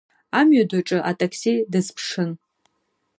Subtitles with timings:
[0.39, 2.31] Амҩаду аҿы атакси дазԥшын.